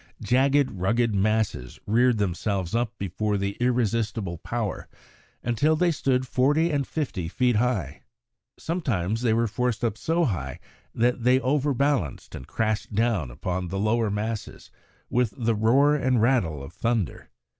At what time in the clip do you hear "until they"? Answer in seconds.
5.43-5.91